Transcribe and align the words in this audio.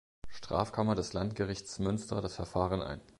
Strafkammer 0.29 0.95
des 0.95 1.13
Landgerichts 1.13 1.77
Münster 1.77 2.21
das 2.21 2.33
Verfahren 2.37 2.81
ein. 2.81 3.01